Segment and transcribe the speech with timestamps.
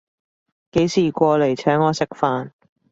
[0.71, 2.53] 幾時過來請我食飯